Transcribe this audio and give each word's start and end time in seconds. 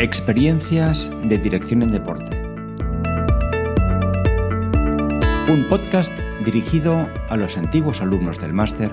Experiencias 0.00 1.10
de 1.24 1.38
Dirección 1.38 1.82
en 1.82 1.90
Deporte. 1.90 2.40
Un 5.50 5.66
podcast 5.68 6.16
dirigido 6.44 7.08
a 7.28 7.36
los 7.36 7.56
antiguos 7.56 8.00
alumnos 8.00 8.38
del 8.38 8.52
máster 8.52 8.92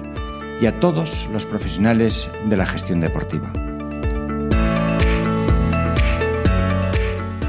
y 0.60 0.66
a 0.66 0.80
todos 0.80 1.30
los 1.32 1.46
profesionales 1.46 2.32
de 2.50 2.58
la 2.58 2.66
gestión 2.66 3.02
deportiva. 3.02 3.54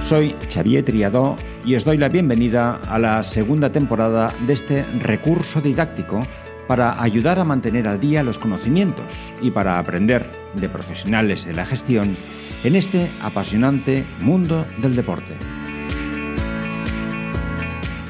Soy 0.02 0.36
Xavier 0.52 0.84
Triadó 0.84 1.36
y 1.64 1.76
os 1.76 1.86
doy 1.86 1.96
la 1.96 2.10
bienvenida 2.10 2.74
a 2.86 2.98
la 2.98 3.22
segunda 3.22 3.72
temporada 3.72 4.34
de 4.46 4.52
este 4.52 4.84
recurso 4.98 5.62
didáctico 5.62 6.20
para 6.68 7.00
ayudar 7.02 7.38
a 7.38 7.44
mantener 7.44 7.88
al 7.88 8.00
día 8.00 8.22
los 8.22 8.38
conocimientos 8.38 9.32
y 9.40 9.50
para 9.50 9.78
aprender 9.78 10.30
de 10.52 10.68
profesionales 10.68 11.46
de 11.46 11.54
la 11.54 11.64
gestión 11.64 12.16
en 12.64 12.76
este 12.76 13.10
apasionante 13.20 14.04
mundo 14.20 14.66
del 14.78 14.96
deporte. 14.96 15.34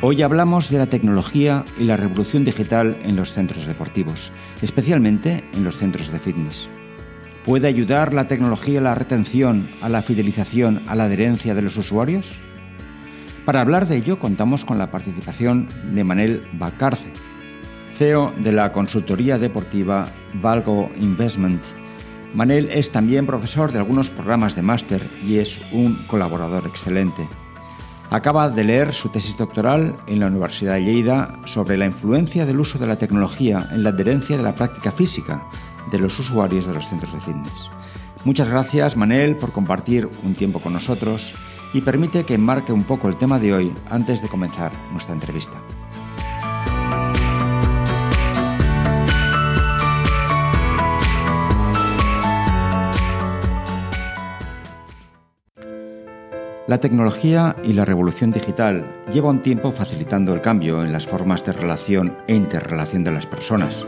Hoy 0.03 0.23
hablamos 0.23 0.71
de 0.71 0.79
la 0.79 0.87
tecnología 0.87 1.65
y 1.79 1.85
la 1.85 1.97
revolución 1.97 2.45
digital 2.45 2.99
en 3.03 3.17
los 3.17 3.33
centros 3.33 3.67
deportivos, 3.67 4.31
especialmente 4.63 5.45
en 5.55 5.65
los 5.65 5.79
centros 5.79 6.13
de 6.13 6.19
fitness. 6.19 6.69
¿Puede 7.45 7.69
ayudar 7.69 8.13
la 8.13 8.29
tecnología 8.29 8.81
a 8.81 8.83
la 8.83 8.95
retención, 8.95 9.69
a 9.81 9.89
la 9.89 10.03
fidelización, 10.03 10.83
a 10.87 10.95
la 10.95 11.05
adherencia 11.05 11.55
de 11.55 11.63
los 11.63 11.77
usuarios? 11.77 12.39
Para 13.45 13.61
hablar 13.61 13.87
de 13.87 13.97
ello 13.97 14.19
contamos 14.19 14.65
con 14.65 14.79
la 14.79 14.91
participación 14.91 15.69
de 15.93 16.05
Manel 16.05 16.43
Bacarce, 16.53 17.13
CEO 17.97 18.33
de 18.37 18.53
la 18.53 18.73
consultoría 18.73 19.39
deportiva 19.39 20.09
Valgo 20.35 20.91
Investment. 21.01 21.63
Manel 22.35 22.69
es 22.71 22.91
también 22.93 23.27
profesor 23.27 23.73
de 23.73 23.79
algunos 23.79 24.11
programas 24.11 24.55
de 24.55 24.63
máster 24.63 25.03
y 25.25 25.39
es 25.39 25.61
un 25.73 25.95
colaborador 26.07 26.67
excelente. 26.67 27.27
Acaba 28.11 28.49
de 28.49 28.63
leer 28.63 28.93
su 28.93 29.09
tesis 29.09 29.37
doctoral 29.37 29.97
en 30.07 30.21
la 30.21 30.27
Universidad 30.27 30.75
de 30.75 30.85
Lleida 30.85 31.39
sobre 31.45 31.77
la 31.77 31.87
influencia 31.87 32.47
del 32.47 32.61
uso 32.61 32.79
de 32.79 32.87
la 32.87 32.97
tecnología 32.97 33.69
en 33.73 33.83
la 33.83 33.91
adherencia 33.91 34.37
de 34.37 34.43
la 34.43 34.55
práctica 34.55 34.93
física 34.93 35.43
de 35.91 35.99
los 35.99 36.19
usuarios 36.19 36.67
de 36.67 36.75
los 36.75 36.89
centros 36.89 37.13
de 37.13 37.21
fitness. 37.21 37.71
Muchas 38.25 38.49
gracias, 38.49 38.97
Manel, 38.97 39.37
por 39.37 39.53
compartir 39.53 40.09
un 40.23 40.35
tiempo 40.35 40.61
con 40.61 40.73
nosotros 40.73 41.35
y 41.73 41.81
permite 41.81 42.25
que 42.25 42.35
enmarque 42.35 42.73
un 42.73 42.85
poco 42.85 43.09
el 43.09 43.17
tema 43.17 43.39
de 43.39 43.55
hoy 43.55 43.73
antes 43.91 44.23
de 44.23 44.29
comenzar 44.29 44.73
nuestra 44.93 45.15
entrevista. 45.15 45.59
La 56.67 56.81
tecnología 56.81 57.57
y 57.63 57.73
la 57.73 57.85
revolución 57.85 58.33
digital 58.33 58.85
lleva 59.13 59.31
un 59.31 59.43
tiempo 59.43 59.71
facilitando 59.73 60.35
el 60.35 60.41
cambio 60.41 60.83
en 60.83 60.93
las 60.93 61.07
formas 61.07 61.45
de 61.45 61.53
relación 61.53 62.17
e 62.27 62.35
interrelación 62.35 63.05
de 63.05 63.13
las 63.13 63.27
personas, 63.27 63.87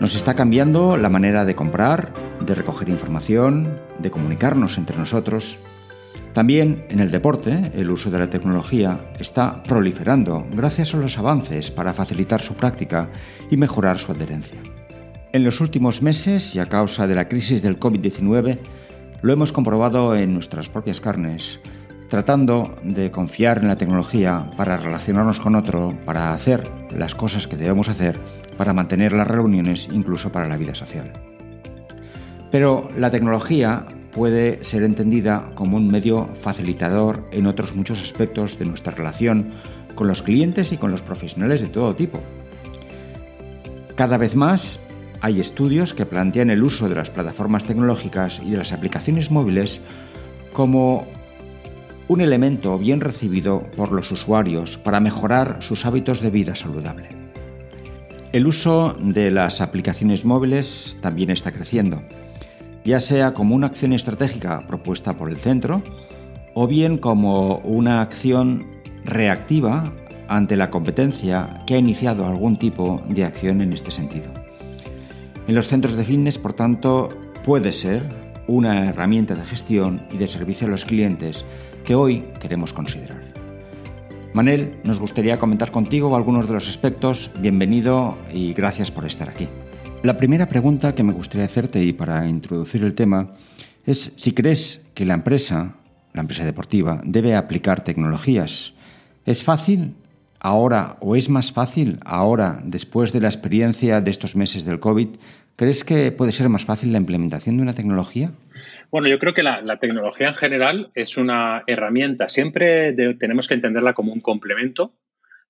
nos 0.00 0.16
está 0.16 0.34
cambiando 0.34 0.96
la 0.98 1.08
manera 1.08 1.44
de 1.44 1.54
comprar, 1.54 2.12
de 2.44 2.54
recoger 2.54 2.88
información, 2.88 3.80
de 3.98 4.10
comunicarnos 4.10 4.76
entre 4.76 4.98
nosotros. 4.98 5.58
También 6.32 6.84
en 6.90 7.00
el 7.00 7.10
deporte, 7.10 7.70
el 7.74 7.90
uso 7.90 8.10
de 8.10 8.18
la 8.18 8.28
tecnología 8.28 9.12
está 9.18 9.62
proliferando 9.62 10.46
gracias 10.50 10.94
a 10.94 10.98
los 10.98 11.16
avances 11.16 11.70
para 11.70 11.94
facilitar 11.94 12.42
su 12.42 12.54
práctica 12.54 13.08
y 13.50 13.56
mejorar 13.56 13.98
su 13.98 14.12
adherencia. 14.12 14.58
En 15.32 15.44
los 15.44 15.60
últimos 15.60 16.02
meses 16.02 16.54
y 16.54 16.58
a 16.58 16.66
causa 16.66 17.06
de 17.06 17.14
la 17.14 17.28
crisis 17.28 17.62
del 17.62 17.78
COVID-19, 17.78 18.58
lo 19.22 19.32
hemos 19.32 19.52
comprobado 19.52 20.16
en 20.16 20.34
nuestras 20.34 20.68
propias 20.68 21.00
carnes, 21.00 21.60
tratando 22.08 22.76
de 22.82 23.10
confiar 23.10 23.58
en 23.58 23.68
la 23.68 23.78
tecnología 23.78 24.50
para 24.56 24.76
relacionarnos 24.76 25.40
con 25.40 25.54
otro, 25.54 25.96
para 26.04 26.34
hacer 26.34 26.62
las 26.90 27.14
cosas 27.14 27.46
que 27.46 27.56
debemos 27.56 27.88
hacer 27.88 28.18
para 28.56 28.72
mantener 28.72 29.12
las 29.12 29.26
reuniones, 29.26 29.88
incluso 29.92 30.30
para 30.30 30.48
la 30.48 30.56
vida 30.56 30.74
social. 30.74 31.12
Pero 32.50 32.88
la 32.96 33.10
tecnología 33.10 33.86
puede 34.12 34.64
ser 34.64 34.84
entendida 34.84 35.50
como 35.54 35.76
un 35.76 35.88
medio 35.88 36.28
facilitador 36.40 37.28
en 37.32 37.46
otros 37.46 37.74
muchos 37.74 38.00
aspectos 38.00 38.58
de 38.58 38.66
nuestra 38.66 38.94
relación 38.94 39.52
con 39.94 40.06
los 40.06 40.22
clientes 40.22 40.72
y 40.72 40.76
con 40.76 40.92
los 40.92 41.02
profesionales 41.02 41.60
de 41.60 41.68
todo 41.68 41.96
tipo. 41.96 42.20
Cada 43.96 44.18
vez 44.18 44.36
más 44.36 44.80
hay 45.24 45.40
estudios 45.40 45.94
que 45.94 46.04
plantean 46.04 46.50
el 46.50 46.62
uso 46.62 46.86
de 46.86 46.96
las 46.96 47.08
plataformas 47.08 47.64
tecnológicas 47.64 48.42
y 48.44 48.50
de 48.50 48.58
las 48.58 48.74
aplicaciones 48.74 49.30
móviles 49.30 49.80
como 50.52 51.06
un 52.08 52.20
elemento 52.20 52.78
bien 52.78 53.00
recibido 53.00 53.62
por 53.74 53.90
los 53.90 54.12
usuarios 54.12 54.76
para 54.76 55.00
mejorar 55.00 55.62
sus 55.62 55.86
hábitos 55.86 56.20
de 56.20 56.28
vida 56.28 56.54
saludable. 56.54 57.08
El 58.32 58.46
uso 58.46 58.98
de 59.00 59.30
las 59.30 59.62
aplicaciones 59.62 60.26
móviles 60.26 60.98
también 61.00 61.30
está 61.30 61.52
creciendo, 61.52 62.02
ya 62.84 63.00
sea 63.00 63.32
como 63.32 63.54
una 63.54 63.68
acción 63.68 63.94
estratégica 63.94 64.66
propuesta 64.66 65.16
por 65.16 65.30
el 65.30 65.38
centro 65.38 65.82
o 66.52 66.66
bien 66.66 66.98
como 66.98 67.60
una 67.60 68.02
acción 68.02 68.66
reactiva 69.06 69.84
ante 70.28 70.58
la 70.58 70.68
competencia 70.68 71.62
que 71.66 71.76
ha 71.76 71.78
iniciado 71.78 72.26
algún 72.26 72.58
tipo 72.58 73.02
de 73.08 73.24
acción 73.24 73.62
en 73.62 73.72
este 73.72 73.90
sentido. 73.90 74.43
En 75.46 75.54
los 75.54 75.68
centros 75.68 75.94
de 75.94 76.04
fitness, 76.04 76.38
por 76.38 76.54
tanto, 76.54 77.10
puede 77.44 77.74
ser 77.74 78.02
una 78.46 78.86
herramienta 78.86 79.34
de 79.34 79.44
gestión 79.44 80.06
y 80.10 80.16
de 80.16 80.26
servicio 80.26 80.66
a 80.66 80.70
los 80.70 80.86
clientes 80.86 81.44
que 81.84 81.94
hoy 81.94 82.24
queremos 82.40 82.72
considerar. 82.72 83.20
Manel, 84.32 84.78
nos 84.84 84.98
gustaría 84.98 85.38
comentar 85.38 85.70
contigo 85.70 86.16
algunos 86.16 86.46
de 86.46 86.54
los 86.54 86.66
aspectos. 86.66 87.30
Bienvenido 87.40 88.16
y 88.32 88.54
gracias 88.54 88.90
por 88.90 89.04
estar 89.04 89.28
aquí. 89.28 89.46
La 90.02 90.16
primera 90.16 90.48
pregunta 90.48 90.94
que 90.94 91.02
me 91.02 91.12
gustaría 91.12 91.44
hacerte 91.44 91.84
y 91.84 91.92
para 91.92 92.26
introducir 92.26 92.82
el 92.82 92.94
tema 92.94 93.32
es 93.84 94.14
si 94.16 94.32
crees 94.32 94.86
que 94.94 95.04
la 95.04 95.14
empresa, 95.14 95.76
la 96.14 96.22
empresa 96.22 96.46
deportiva, 96.46 97.02
debe 97.04 97.36
aplicar 97.36 97.84
tecnologías. 97.84 98.72
¿Es 99.26 99.44
fácil 99.44 99.94
ahora 100.44 100.98
o 101.00 101.16
es 101.16 101.30
más 101.30 101.52
fácil 101.52 101.98
ahora, 102.04 102.60
después 102.64 103.14
de 103.14 103.20
la 103.20 103.28
experiencia 103.28 104.02
de 104.02 104.10
estos 104.10 104.36
meses 104.36 104.66
del 104.66 104.78
COVID? 104.78 105.08
¿Crees 105.56 105.84
que 105.84 106.12
puede 106.12 106.32
ser 106.32 106.50
más 106.50 106.66
fácil 106.66 106.92
la 106.92 106.98
implementación 106.98 107.56
de 107.56 107.62
una 107.62 107.72
tecnología? 107.72 108.30
Bueno, 108.90 109.08
yo 109.08 109.18
creo 109.18 109.32
que 109.32 109.42
la, 109.42 109.78
tecnología 109.78 110.28
en 110.28 110.34
general 110.34 110.90
es 110.94 111.16
una 111.16 111.64
herramienta. 111.66 112.28
Siempre 112.28 112.92
tenemos 113.18 113.48
que 113.48 113.54
entenderla 113.54 113.94
como 113.94 114.12
un 114.12 114.20
complemento, 114.20 114.92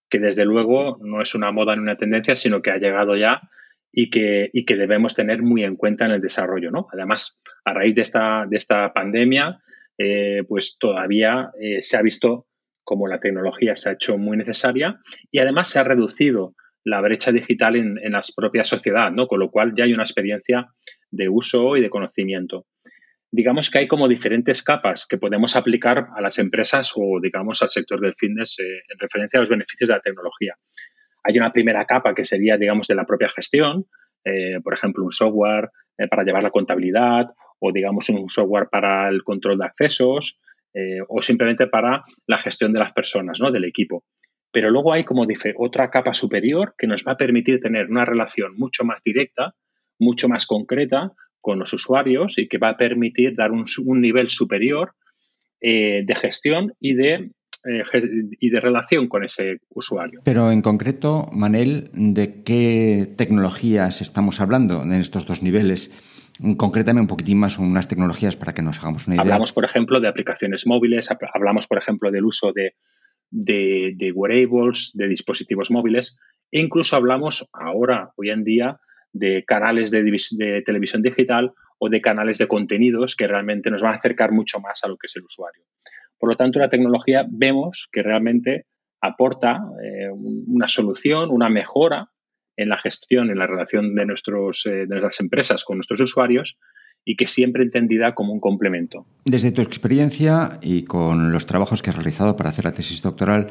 que 0.09 0.21
desde 0.21 0.45
luego 0.45 0.99
no 1.03 1.21
es 1.21 1.35
una 1.35 1.51
moda 1.51 1.75
ni 1.75 1.83
una 1.83 1.97
tendencia, 1.97 2.37
sino 2.37 2.63
que 2.63 2.71
ha 2.71 2.79
llegado 2.79 3.17
ya 3.17 3.43
y 3.91 4.11
que, 4.11 4.51
que 4.65 4.77
debemos 4.77 5.15
tener 5.15 5.43
muy 5.43 5.65
en 5.65 5.75
cuenta 5.75 6.05
en 6.07 6.13
el 6.13 6.21
desarrollo. 6.21 6.71
¿no? 6.71 6.87
Además, 6.93 7.41
a 7.65 7.73
raíz 7.73 7.97
de 7.97 8.03
esta, 8.03 8.47
de 8.49 8.57
esta 8.57 8.93
pandemia, 8.93 9.59
eh, 9.99 10.45
pues 10.49 10.79
todavía 10.79 11.51
eh, 11.61 11.83
se 11.83 11.97
ha 11.97 12.03
visto 12.03 12.47
como 12.85 13.09
la 13.09 13.21
tecnología 13.21 13.77
se 13.77 13.91
ha 13.91 13.93
hecho 13.93 14.19
muy 14.19 14.37
necesaria 14.37 15.01
y 15.31 15.39
además 15.39 15.69
se 15.69 15.79
ha 15.79 15.85
reducido 15.85 16.55
la 16.85 17.01
brecha 17.01 17.33
digital 17.33 17.77
en, 17.77 17.99
en 18.03 18.13
la 18.13 18.21
propia 18.37 18.63
sociedad, 18.63 19.11
¿no? 19.11 19.27
con 19.27 19.41
lo 19.41 19.51
cual 19.51 19.73
ya 19.75 19.85
hay 19.85 19.95
una 19.95 20.03
experiencia 20.03 20.69
de 21.11 21.29
uso 21.29 21.77
y 21.77 21.81
de 21.81 21.91
conocimiento 21.91 22.67
digamos 23.35 23.69
que 23.69 23.81
hay 23.81 23.89
como 23.89 24.07
diferentes 24.07 24.63
capas 24.63 25.09
que 25.09 25.19
podemos 25.19 25.57
aplicar 25.57 26.07
a 26.15 26.21
las 26.21 26.39
empresas 26.39 26.93
o, 26.95 27.19
digamos, 27.21 27.61
al 27.63 27.69
sector 27.69 28.01
del 28.01 28.15
fitness 28.15 28.61
eh, 28.61 28.63
en 28.89 28.99
referencia 29.01 29.39
a 29.39 29.43
los 29.43 29.51
beneficios 29.51 29.89
de 29.89 29.97
la 29.97 30.01
tecnología. 30.01 30.55
Hay 31.25 31.37
una 31.37 31.51
primera 31.51 31.85
capa 31.85 32.15
que 32.15 32.23
sería, 32.23 32.57
digamos, 32.57 32.87
de 32.87 32.95
la 32.95 33.05
propia 33.05 33.29
gestión, 33.29 33.87
eh, 34.25 34.61
por 34.63 34.73
ejemplo, 34.73 35.05
un 35.05 35.11
software 35.11 35.71
eh, 35.99 36.07
para 36.07 36.23
llevar 36.23 36.45
la 36.45 36.53
contabilidad 36.53 37.27
o, 37.59 37.73
digamos, 37.73 38.09
un 38.09 38.29
software 38.29 38.69
para 38.71 39.09
el 39.09 39.25
control 39.25 39.59
de 39.59 39.65
accesos 39.65 40.39
o 41.09 41.23
simplemente 41.23 41.67
para 41.69 42.03
la 42.27 42.39
gestión 42.39 42.73
de 42.73 42.81
las 42.81 42.93
personas, 42.93 43.39
¿no? 43.41 43.51
del 43.51 43.65
equipo. 43.65 44.05
Pero 44.55 44.71
luego 44.71 44.93
hay 44.93 45.05
como 45.05 45.27
otra 45.57 45.91
capa 45.91 46.15
superior 46.15 46.75
que 46.79 46.87
nos 46.87 47.05
va 47.07 47.13
a 47.13 47.17
permitir 47.17 47.59
tener 47.59 47.91
una 47.91 48.05
relación 48.05 48.55
mucho 48.57 48.85
más 48.85 49.03
directa, 49.03 49.55
mucho 49.99 50.29
más 50.29 50.47
concreta 50.47 51.13
con 51.41 51.59
los 51.59 51.73
usuarios 51.73 52.39
y 52.39 52.49
que 52.49 52.59
va 52.59 52.71
a 52.71 52.77
permitir 52.77 53.35
dar 53.37 53.51
un, 53.51 53.67
nivel 54.01 54.31
superior 54.31 54.95
eh, 55.61 56.03
de 56.07 56.15
gestión 56.15 56.73
y 56.81 56.95
de, 56.95 57.33
eh, 57.65 57.83
y 58.41 58.51
de 58.51 58.61
relación 58.61 59.09
con 59.09 59.25
ese 59.25 59.59
usuario. 59.71 60.21
Pero 60.25 60.51
en 60.53 60.63
concreto, 60.63 61.29
Manel, 61.33 61.91
¿de 61.93 62.43
qué 62.45 63.09
tecnologías 63.17 64.01
estamos 64.01 64.41
hablando 64.41 64.83
en 64.85 64.93
estos 64.93 65.27
dos 65.27 65.43
niveles? 65.43 65.91
Concrétame 66.57 67.01
un 67.01 67.07
poquitín 67.07 67.39
más 67.39 67.59
unas 67.59 67.87
tecnologías 67.87 68.37
para 68.37 68.53
que 68.53 68.63
nos 68.63 68.79
hagamos 68.79 69.07
una 69.07 69.17
idea. 69.17 69.23
Hablamos, 69.23 69.53
por 69.53 69.65
ejemplo, 69.65 70.01
de 70.01 70.09
aplicaciones 70.09 70.67
móviles, 70.67 71.09
hablamos, 71.33 71.67
por 71.67 71.79
ejemplo, 71.79 72.11
del 72.11 72.25
uso 72.25 72.53
de, 72.53 72.75
de 73.31 74.13
wearables, 74.13 74.91
de 74.95 75.09
dispositivos 75.09 75.71
móviles, 75.71 76.19
e 76.51 76.61
incluso 76.61 76.97
hablamos 76.97 77.49
ahora, 77.53 78.13
hoy 78.17 78.31
en 78.31 78.45
día, 78.45 78.81
de 79.15 79.45
canales 79.45 79.91
de, 79.91 80.63
televisión 80.67 81.03
digital 81.03 81.53
o 81.79 81.89
de 81.89 82.01
canales 82.01 82.39
de 82.39 82.49
contenidos 82.49 83.17
que 83.17 83.29
realmente 83.29 83.71
nos 83.71 83.83
van 83.83 83.93
a 83.93 83.97
acercar 83.97 84.33
mucho 84.33 84.61
más 84.61 84.85
a 84.85 84.89
lo 84.89 84.97
que 84.97 85.07
es 85.07 85.17
el 85.17 85.25
usuario. 85.25 85.65
Por 86.19 86.31
lo 86.31 86.37
tanto, 86.37 86.59
la 86.59 86.69
tecnología 86.69 87.25
vemos 87.31 87.89
que 87.93 88.03
realmente 88.03 88.67
aporta 89.01 89.61
eh, 89.83 90.11
una 90.11 90.69
solución, 90.69 91.31
una 91.31 91.49
mejora 91.49 92.11
en 92.57 92.69
la 92.69 92.79
gestión, 92.79 93.31
en 93.31 93.39
la 93.39 93.47
relación 93.47 93.95
de, 93.95 94.07
nuestros, 94.07 94.67
eh, 94.67 94.87
nuestras 94.89 95.21
empresas 95.21 95.65
con 95.65 95.79
nuestros 95.79 96.01
usuarios 96.01 96.59
y 97.05 97.17
que 97.17 97.27
siempre 97.27 97.63
entendida 97.63 98.15
como 98.15 98.33
un 98.33 98.41
complemento. 98.41 99.07
Desde 99.25 99.53
tu 99.53 99.61
experiencia 99.61 100.59
y 100.63 100.85
con 100.85 101.33
los 101.33 101.47
trabajos 101.47 101.83
que 101.83 101.91
has 101.91 101.97
realizado 101.97 102.37
para 102.37 102.51
hacer 102.51 102.65
la 102.65 102.73
tesis 102.73 103.03
doctoral, 103.03 103.49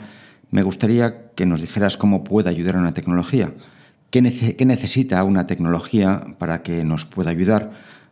me 0.50 0.64
gustaría 0.64 1.32
que 1.36 1.46
nos 1.46 1.62
dijeras 1.62 1.98
cómo 1.98 2.24
puede 2.24 2.50
ayudar 2.50 2.78
una 2.78 2.94
tecnología. 2.94 3.54
¿Qué, 4.10 4.22
necesita 4.22 5.24
una 5.24 5.48
tecnología 5.48 6.36
para 6.38 6.62
que 6.62 6.84
nos 6.84 7.06
pueda 7.06 7.32
ayudar? 7.32 7.72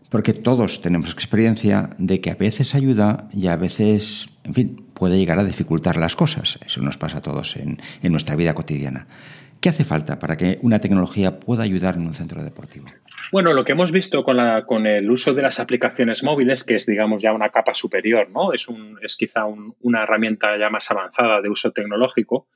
Porque 0.09 0.33
todos 0.33 0.81
tenemos 0.81 1.11
experiencia 1.11 1.91
de 1.97 2.19
que 2.19 2.31
a 2.31 2.35
veces 2.35 2.75
ayuda 2.75 3.29
y 3.31 3.47
a 3.47 3.55
veces, 3.55 4.29
en 4.43 4.53
fin, 4.53 4.85
puede 4.93 5.17
llegar 5.17 5.39
a 5.39 5.43
dificultar 5.43 5.97
las 5.97 6.15
cosas. 6.15 6.59
Eso 6.65 6.81
nos 6.81 6.97
pasa 6.97 7.19
a 7.19 7.21
todos 7.21 7.55
en 7.55 7.77
nuestra 8.11 8.35
vida 8.35 8.55
cotidiana. 8.55 9.07
¿Qué 9.61 9.69
hace 9.69 9.85
falta 9.85 10.17
para 10.17 10.37
que 10.37 10.57
una 10.61 10.79
tecnología 10.79 11.39
pueda 11.39 11.63
ayudar 11.63 11.95
en 11.95 12.07
un 12.07 12.15
centro 12.15 12.43
deportivo? 12.43 12.87
Bueno, 13.31 13.53
lo 13.53 13.63
que 13.63 13.73
hemos 13.73 13.91
visto 13.91 14.23
con, 14.23 14.37
la, 14.37 14.65
con, 14.65 14.87
el 14.87 15.09
uso 15.09 15.33
de 15.33 15.43
las 15.43 15.59
aplicaciones 15.59 16.23
móviles, 16.23 16.63
que 16.63 16.75
es, 16.75 16.85
digamos, 16.85 17.21
ya 17.21 17.31
una 17.31 17.49
capa 17.49 17.73
superior, 17.73 18.29
¿no? 18.31 18.53
Es, 18.53 18.67
un, 18.67 18.97
es 19.01 19.15
quizá 19.15 19.45
una 19.45 20.03
herramienta 20.03 20.57
ya 20.57 20.69
más 20.69 20.89
avanzada 20.89 21.41
de 21.41 21.49
uso 21.49 21.71
tecnológico. 21.71 22.47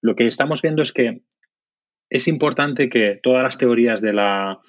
Lo 0.00 0.16
que 0.16 0.26
estamos 0.26 0.62
viendo 0.62 0.82
es 0.82 0.92
que 0.92 1.22
es 2.10 2.28
importante 2.28 2.88
que 2.88 3.20
todas 3.22 3.42
las 3.42 3.58
teorías 3.58 4.00
de 4.00 4.12
la, 4.12 4.60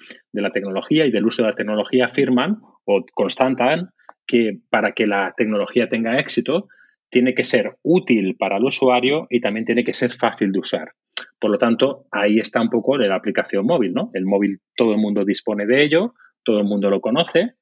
tecnología 0.52 1.06
y 1.06 1.10
del 1.10 1.26
uso 1.26 1.42
de 1.42 1.48
la 1.48 1.54
tecnología 1.54 2.04
afirman 2.04 2.60
o 2.84 3.04
constatan 3.14 3.90
que 4.26 4.58
para 4.68 4.92
que 4.92 5.06
la 5.06 5.32
tecnología 5.36 5.88
tenga 5.88 6.18
éxito, 6.18 6.68
tiene 7.10 7.34
que 7.34 7.44
ser 7.44 7.76
útil 7.82 8.36
para 8.36 8.56
el 8.56 8.64
usuario 8.64 9.26
y 9.28 9.40
también 9.40 9.64
tiene 9.64 9.84
que 9.84 9.92
ser 9.92 10.12
fácil 10.12 10.52
de 10.52 10.60
usar. 10.60 10.92
Por 11.38 11.50
lo 11.50 11.58
tanto, 11.58 12.06
ahí 12.10 12.38
está 12.38 12.60
un 12.60 12.70
poco 12.70 12.96
la 12.96 13.14
aplicación 13.14 13.66
móvil, 13.66 13.92
¿no? 13.92 14.10
El 14.14 14.24
móvil 14.24 14.60
todo 14.76 14.92
el 14.92 14.98
mundo 14.98 15.24
dispone 15.24 15.66
de 15.66 15.82
ello, 15.82 16.14
todo 16.44 16.58
el 16.58 16.64
mundo 16.64 16.88
lo 16.88 17.00
conoce 17.00 17.54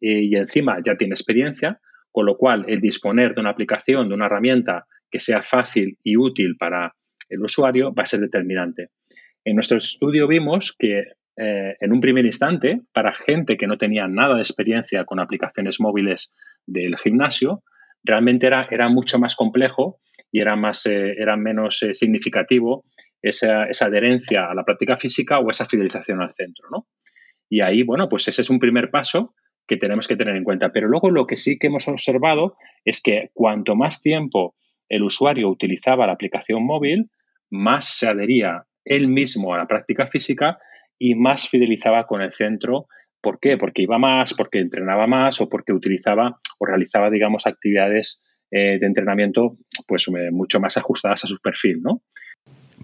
eh, 0.00 0.22
y 0.22 0.36
encima 0.36 0.78
ya 0.84 0.96
tiene 0.96 1.14
experiencia, 1.14 1.80
con 2.12 2.26
lo 2.26 2.36
cual 2.36 2.64
el 2.68 2.80
disponer 2.80 3.34
de 3.34 3.40
una 3.40 3.50
aplicación, 3.50 4.08
de 4.08 4.14
una 4.14 4.26
herramienta 4.26 4.86
que 5.10 5.20
sea 5.20 5.42
fácil 5.42 5.98
y 6.02 6.16
útil 6.16 6.56
para 6.56 6.94
el 7.28 7.42
usuario 7.42 7.92
va 7.94 8.02
a 8.02 8.06
ser 8.06 8.20
determinante. 8.20 8.88
En 9.44 9.54
nuestro 9.54 9.78
estudio 9.78 10.26
vimos 10.28 10.74
que 10.78 11.04
eh, 11.36 11.76
en 11.80 11.92
un 11.92 12.00
primer 12.00 12.26
instante, 12.26 12.82
para 12.92 13.14
gente 13.14 13.56
que 13.56 13.66
no 13.66 13.78
tenía 13.78 14.06
nada 14.08 14.34
de 14.34 14.42
experiencia 14.42 15.04
con 15.04 15.20
aplicaciones 15.20 15.80
móviles 15.80 16.32
del 16.66 16.96
gimnasio, 16.98 17.62
realmente 18.02 18.46
era, 18.46 18.66
era 18.70 18.88
mucho 18.88 19.18
más 19.18 19.36
complejo 19.36 20.00
y 20.32 20.40
era, 20.40 20.56
más, 20.56 20.86
eh, 20.86 21.14
era 21.18 21.36
menos 21.36 21.84
significativo 21.94 22.84
esa, 23.22 23.64
adherencia 23.80 24.50
a 24.50 24.54
la 24.54 24.64
práctica 24.64 24.96
física 24.96 25.38
o 25.38 25.50
esa 25.50 25.66
fidelización 25.66 26.20
al 26.20 26.32
centro, 26.32 26.68
¿no? 26.70 26.86
Y 27.48 27.60
ahí, 27.60 27.82
bueno, 27.82 28.08
pues 28.08 28.28
ese 28.28 28.42
es 28.42 28.50
un 28.50 28.58
primer 28.60 28.90
paso 28.90 29.34
que 29.66 29.76
tenemos 29.76 30.06
que 30.06 30.16
tener 30.16 30.36
en 30.36 30.44
cuenta. 30.44 30.70
Pero 30.72 30.88
luego 30.88 31.10
lo 31.10 31.26
que 31.26 31.36
sí 31.36 31.58
que 31.58 31.66
hemos 31.66 31.86
observado 31.88 32.56
es 32.84 33.02
que 33.02 33.30
cuanto 33.34 33.74
más 33.74 34.00
tiempo 34.00 34.54
el 34.88 35.02
usuario 35.02 35.48
utilizaba 35.48 36.06
la 36.06 36.12
aplicación 36.12 36.64
móvil, 36.64 37.10
más 37.50 37.86
se 37.86 38.08
adhería 38.08 38.64
él 38.84 39.08
mismo 39.08 39.54
a 39.54 39.58
la 39.58 39.66
práctica 39.66 40.06
física 40.06 40.58
y 40.98 41.14
más 41.14 41.48
fidelizaba 41.48 42.06
con 42.06 42.22
el 42.22 42.32
centro. 42.32 42.86
¿Por 43.20 43.38
qué? 43.38 43.56
Porque 43.56 43.82
iba 43.82 43.98
más, 43.98 44.34
porque 44.34 44.60
entrenaba 44.60 45.06
más 45.06 45.40
o 45.40 45.48
porque 45.48 45.72
utilizaba 45.72 46.38
o 46.58 46.66
realizaba, 46.66 47.10
digamos, 47.10 47.46
actividades 47.46 48.22
eh, 48.50 48.78
de 48.80 48.86
entrenamiento 48.86 49.56
pues 49.86 50.08
eh, 50.08 50.30
mucho 50.32 50.58
más 50.58 50.76
ajustadas 50.76 51.24
a 51.24 51.26
su 51.28 51.38
perfil, 51.40 51.80
¿no? 51.82 52.02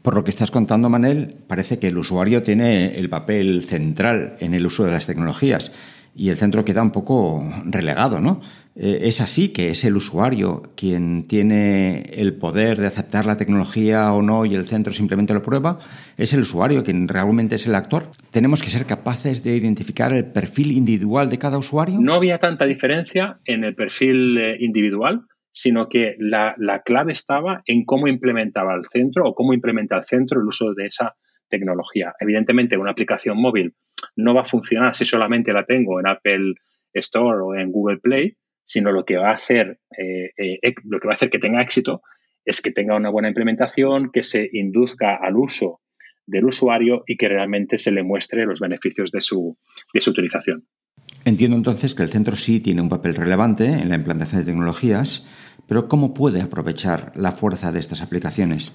Por 0.03 0.15
lo 0.15 0.23
que 0.23 0.31
estás 0.31 0.50
contando, 0.50 0.88
Manel, 0.88 1.35
parece 1.49 1.79
que 1.79 1.88
el 1.88 1.99
usuario 1.99 2.43
tiene 2.43 2.97
el 2.97 3.09
papel 3.09 3.65
central 3.65 4.37
en 4.41 4.55
el 4.55 4.67
uso 4.67 4.85
de 4.85 4.93
las 4.93 5.06
tecnologías 5.06 5.73
y 6.15 6.29
el 6.29 6.37
centro 6.37 6.65
queda 6.65 6.83
un 6.83 6.93
poco 6.93 7.43
relegado, 7.65 8.21
¿no? 8.21 8.41
Eh, 8.78 9.08
¿Es 9.08 9.23
así 9.23 9.52
que 9.52 9.70
es 9.70 9.84
el 9.84 9.96
usuario 9.96 10.62
quien 10.76 11.25
tiene 11.26 12.02
el 12.12 12.34
poder 12.34 12.78
de 12.78 12.87
aceptar 12.87 13.25
la 13.25 13.38
tecnología 13.38 14.12
o 14.12 14.20
no 14.20 14.44
y 14.44 14.55
el 14.55 14.67
centro 14.67 14.93
simplemente 14.93 15.32
lo 15.32 15.43
prueba? 15.43 15.78
¿Es 16.19 16.34
el 16.34 16.40
usuario 16.40 16.84
quien 16.84 17.08
realmente 17.08 17.55
es 17.55 17.67
el 17.67 17.75
actor? 17.75 18.11
¿Tenemos 18.31 18.62
que 18.62 18.69
ser 18.69 18.84
capaces 18.84 19.43
de 19.43 19.56
identificar 19.56 20.12
el 20.12 20.26
perfil 20.26 20.73
individual 20.73 21.31
de 21.31 21.38
cada 21.38 21.56
usuario? 21.56 21.99
No 22.00 22.14
había 22.14 22.38
tanta 22.38 22.67
diferencia 22.67 23.40
en 23.46 23.64
el 23.64 23.75
perfil 23.75 24.37
eh, 24.37 24.56
individual 24.61 25.25
sino 25.56 25.88
que 25.88 26.17
la, 26.19 26.55
clave 26.84 27.14
estaba 27.14 27.62
en 27.64 27.87
cómo 27.87 28.08
implementaba 28.08 28.75
el 28.75 28.84
centro 28.84 29.26
o 29.26 29.34
cómo 29.34 29.55
implementa 29.55 29.96
el 29.96 30.05
centro 30.05 30.38
el 30.38 30.46
uso 30.46 30.75
de 30.75 30.84
esa 30.84 31.17
tecnología. 31.49 32.12
Evidentemente, 32.20 32.76
una 32.76 32.90
aplicación 32.90 33.40
móvil 33.40 33.75
no 34.17 34.34
va 34.34 34.43
a 34.43 34.44
funcionar 34.44 34.94
si 34.94 35.06
solamente 35.06 35.55
la 35.55 35.64
tengo 35.64 35.99
en 35.99 36.08
Apple 36.08 36.56
Store 36.93 37.38
o 37.43 37.55
en 37.55 37.73
Google 37.73 38.00
Play, 38.00 38.37
sino 38.66 38.92
lo 38.92 39.04
que 39.04 39.16
va 39.16 39.30
a 39.30 39.34
hacer, 39.34 39.78
eh, 39.96 40.32
eh, 40.36 40.74
lo 40.84 41.00
que 41.00 41.06
va 41.06 41.12
a 41.12 41.14
hacer 41.14 41.30
que 41.30 41.38
tenga 41.38 41.62
éxito 41.62 42.02
es 42.44 42.60
que 42.60 42.72
tenga 42.72 42.96
una 42.96 43.10
buena 43.10 43.28
implementación, 43.28 44.10
que 44.12 44.22
se 44.22 44.50
induzca 44.52 45.16
al 45.16 45.36
uso 45.36 45.80
del 46.26 46.44
usuario 46.44 47.04
y 47.06 47.16
que 47.16 47.28
realmente 47.28 47.78
se 47.78 47.92
le 47.92 48.02
muestre 48.02 48.44
los 48.44 48.60
beneficios 48.60 49.10
de 49.12 49.20
su, 49.20 49.56
de 49.94 50.00
su 50.00 50.10
utilización. 50.10 50.66
Entiendo 51.24 51.56
entonces 51.56 51.94
que 51.94 52.02
el 52.02 52.08
centro 52.08 52.36
sí 52.36 52.60
tiene 52.60 52.82
un 52.82 52.88
papel 52.88 53.14
relevante 53.14 53.66
en 53.66 53.88
la 53.88 53.94
implantación 53.94 54.40
de 54.40 54.46
tecnologías, 54.46 55.26
pero 55.68 55.88
¿cómo 55.88 56.14
puede 56.14 56.40
aprovechar 56.40 57.12
la 57.14 57.32
fuerza 57.32 57.72
de 57.72 57.80
estas 57.80 58.02
aplicaciones? 58.02 58.72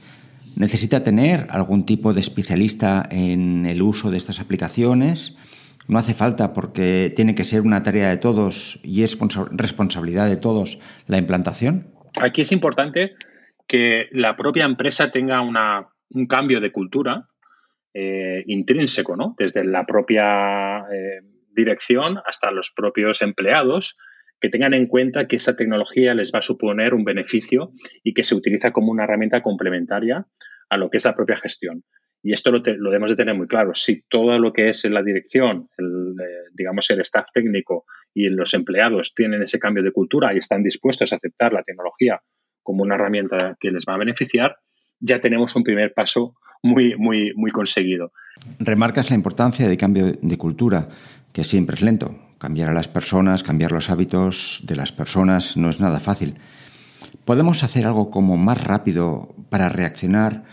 ¿Necesita 0.56 1.04
tener 1.04 1.48
algún 1.50 1.86
tipo 1.86 2.14
de 2.14 2.22
especialista 2.22 3.08
en 3.10 3.66
el 3.66 3.82
uso 3.82 4.12
de 4.12 4.18
estas 4.18 4.40
aplicaciones? 4.40 5.38
¿No 5.88 5.98
hace 5.98 6.14
falta 6.14 6.54
porque 6.54 7.12
tiene 7.16 7.36
que 7.36 7.44
ser 7.44 7.62
una 7.62 7.84
tarea 7.84 8.10
de 8.10 8.18
todos 8.18 8.80
y 8.84 9.04
es 9.04 9.18
responsabilidad 9.52 10.30
de 10.30 10.38
todos 10.38 10.80
la 11.08 11.18
implantación? 11.18 11.88
Aquí 12.22 12.42
es 12.42 12.52
importante 12.52 13.16
que 13.68 14.08
la 14.12 14.36
propia 14.36 14.66
empresa 14.66 15.12
tenga 15.12 15.42
un 15.42 16.28
cambio 16.28 16.60
de 16.60 16.72
cultura 16.72 17.30
eh, 17.94 18.44
intrínseco, 18.48 19.16
¿no? 19.16 19.36
Desde 19.38 19.64
la 19.64 19.86
propia 19.86 20.80
eh, 20.92 21.22
dirección 21.54 22.20
hasta 22.26 22.52
los 22.52 22.72
propios 22.76 23.22
empleados, 23.22 23.98
que 24.40 24.50
tengan 24.50 24.74
en 24.74 24.88
cuenta 24.88 25.28
que 25.28 25.36
esa 25.36 25.56
tecnología 25.56 26.14
les 26.14 26.32
va 26.34 26.40
a 26.40 26.42
suponer 26.42 26.94
un 26.94 27.04
beneficio 27.04 27.72
y 28.04 28.14
que 28.14 28.24
se 28.24 28.36
utiliza 28.36 28.72
como 28.72 28.92
una 28.92 29.04
herramienta 29.04 29.42
complementaria 29.44 30.26
a 30.70 30.78
lo 30.78 30.90
que 30.90 30.98
es 30.98 31.06
la 31.06 31.16
propia 31.16 31.38
gestión. 31.38 31.84
Y 32.24 32.34
esto 32.34 32.52
lo, 32.52 32.60
debemos 32.60 33.10
de 33.10 33.16
tener 33.16 33.36
muy 33.36 33.48
claro. 33.48 33.74
Si 33.74 34.04
todo 34.08 34.38
lo 34.38 34.54
que 34.54 34.70
es 34.70 34.86
en 34.86 34.94
la 34.94 35.02
dirección, 35.02 35.70
el, 35.78 36.16
eh, 36.20 36.50
digamos 36.54 36.90
el 36.92 37.02
staff 37.02 37.28
técnico 37.34 37.86
y 38.14 38.30
los 38.30 38.54
empleados 38.54 39.14
tienen 39.16 39.42
ese 39.42 39.60
cambio 39.60 39.84
de 39.84 39.92
cultura 39.92 40.34
y 40.34 40.38
están 40.38 40.62
dispuestos 40.62 41.12
a 41.12 41.16
aceptar 41.16 41.54
la 41.54 41.64
tecnología 41.64 42.22
como 42.64 42.84
una 42.84 42.96
herramienta 42.96 43.58
que 43.60 43.72
les 43.72 43.86
va 43.88 43.96
a 43.96 43.98
beneficiar, 43.98 44.58
ya 45.00 45.20
tenemos 45.20 45.56
un 45.56 45.64
primer 45.64 45.94
paso 45.94 46.36
muy, 46.64 46.96
muy, 46.96 47.34
muy 47.36 47.52
conseguido. 47.52 48.12
Remarcas 48.60 49.10
la 49.10 49.16
importancia 49.16 49.68
del 49.68 49.78
cambio 49.78 50.12
de 50.22 50.38
cultura, 50.38 50.90
que 51.34 51.44
siempre 51.44 51.76
es 51.76 51.82
lento. 51.82 52.16
Cambiar 52.38 52.70
a 52.70 52.74
las 52.74 52.88
personas, 52.88 53.44
cambiar 53.44 53.72
los 53.72 53.90
hábitos 53.90 54.64
de 54.66 54.76
las 54.76 54.92
personas 54.92 55.58
no 55.58 55.70
es 55.70 55.80
nada 55.80 56.00
fácil. 56.00 56.36
¿Podemos 57.26 57.64
hacer 57.64 57.86
algo 57.86 58.10
como 58.10 58.38
más 58.38 58.64
rápido 58.64 59.36
para 59.50 59.70
reaccionar? 59.70 60.44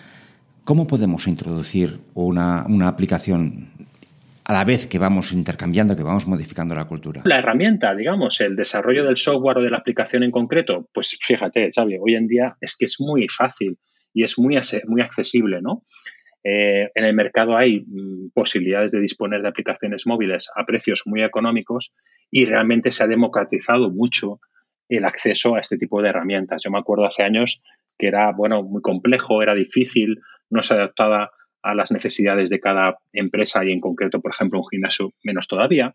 ¿Cómo 0.69 0.87
podemos 0.87 1.27
introducir 1.27 1.99
una, 2.13 2.67
una 2.69 2.89
aplicación 2.89 3.71
a 4.45 4.53
la 4.53 4.65
vez 4.65 4.87
que 4.87 4.99
vamos 4.99 5.33
intercambiando, 5.33 5.97
que 5.97 6.03
vamos 6.03 6.27
modificando 6.27 6.75
la 6.75 6.85
cultura? 6.85 7.23
La 7.25 7.39
herramienta, 7.39 7.95
digamos, 7.95 8.39
el 8.43 8.55
desarrollo 8.55 9.03
del 9.07 9.17
software 9.17 9.57
o 9.57 9.63
de 9.63 9.71
la 9.71 9.79
aplicación 9.79 10.25
en 10.25 10.31
concreto, 10.31 10.87
pues 10.93 11.17
fíjate, 11.23 11.71
Xavi, 11.75 11.97
hoy 11.99 12.17
en 12.17 12.27
día 12.27 12.55
es 12.61 12.77
que 12.77 12.85
es 12.85 12.97
muy 13.01 13.29
fácil 13.31 13.79
y 14.13 14.25
es 14.25 14.39
muy, 14.39 14.61
muy 14.87 15.01
accesible, 15.01 15.63
¿no? 15.63 15.85
Eh, 16.45 16.91
en 16.95 17.05
el 17.05 17.15
mercado 17.15 17.57
hay 17.57 17.87
mm, 17.87 18.33
posibilidades 18.35 18.93
de 18.93 19.01
disponer 19.01 19.41
de 19.41 19.49
aplicaciones 19.49 20.07
móviles 20.07 20.51
a 20.55 20.67
precios 20.67 21.05
muy 21.07 21.23
económicos 21.23 21.95
y 22.31 22.45
realmente 22.45 22.91
se 22.91 23.05
ha 23.05 23.07
democratizado 23.07 23.89
mucho 23.89 24.39
el 24.91 25.07
acceso 25.07 25.55
a 25.55 25.61
este 25.61 25.79
tipo 25.79 26.03
de 26.03 26.11
herramientas. 26.11 26.61
Yo 26.63 26.71
me 26.71 26.79
acuerdo 26.79 27.07
hace 27.07 27.23
años 27.23 27.63
que 27.99 28.09
era, 28.09 28.33
bueno, 28.33 28.63
muy 28.63 28.83
complejo, 28.83 29.43
era 29.43 29.55
difícil, 29.55 30.21
no 30.51 30.63
se 30.63 30.75
adaptaba 30.75 31.31
a 31.63 31.75
las 31.75 31.91
necesidades 31.91 32.51
de 32.51 32.61
cada 32.61 32.99
empresa 33.13 33.65
y 33.65 33.73
en 33.73 33.81
concreto, 33.81 34.21
por 34.21 34.33
ejemplo, 34.33 34.61
un 34.61 34.69
gimnasio 34.69 35.13
menos 35.23 35.49
todavía. 35.49 35.95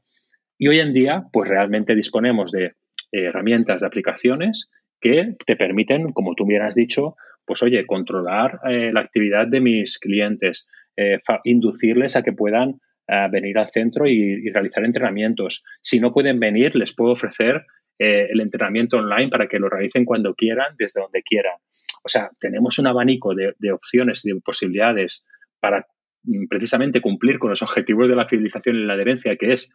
Y 0.57 0.67
hoy 0.67 0.79
en 0.79 0.93
día, 0.93 1.23
pues 1.31 1.49
realmente 1.49 1.95
disponemos 1.95 2.51
de 2.51 2.65
eh, 2.65 2.73
herramientas 3.11 3.81
de 3.81 3.87
aplicaciones 3.87 4.69
que 4.99 5.35
te 5.45 5.55
permiten, 5.55 6.11
como 6.11 6.35
tú 6.35 6.43
hubieras 6.45 6.75
dicho, 6.75 7.15
pues 7.45 7.61
oye, 7.63 7.85
controlar 7.85 8.59
eh, 8.69 8.91
la 8.93 9.01
actividad 9.01 9.47
de 9.47 9.61
mis 9.61 9.99
clientes, 9.99 10.67
eh, 10.95 11.19
inducirles 11.43 12.15
a 12.15 12.23
que 12.23 12.33
puedan 12.33 12.79
a 13.07 13.27
venir 13.27 13.57
al 13.57 13.67
centro 13.67 14.07
y, 14.07 14.49
realizar 14.49 14.85
entrenamientos. 14.85 15.63
Si 15.81 15.99
no 15.99 16.13
pueden 16.13 16.39
venir, 16.39 16.75
les 16.75 16.93
puedo 16.93 17.11
ofrecer 17.11 17.65
eh, 17.99 18.27
el 18.29 18.39
entrenamiento 18.39 18.97
online 18.97 19.29
para 19.29 19.47
que 19.47 19.59
lo 19.59 19.69
realicen 19.69 20.05
cuando 20.05 20.33
quieran, 20.35 20.75
desde 20.77 21.01
donde 21.01 21.21
quieran. 21.21 21.57
O 22.03 22.09
sea, 22.09 22.31
tenemos 22.39 22.77
un 22.79 22.87
abanico 22.87 23.33
de, 23.33 23.71
opciones, 23.71 24.23
de 24.23 24.35
posibilidades 24.43 25.25
para 25.59 25.87
mm, 26.23 26.47
precisamente 26.47 27.01
cumplir 27.01 27.39
con 27.39 27.49
los 27.49 27.61
objetivos 27.61 28.09
de 28.09 28.15
la 28.15 28.27
fidelización 28.27 28.75
y 28.75 28.85
la 28.85 28.93
adherencia, 28.93 29.35
que 29.37 29.53
es 29.53 29.73